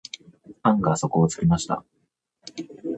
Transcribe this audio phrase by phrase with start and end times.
[0.63, 1.85] 案が底をつきました。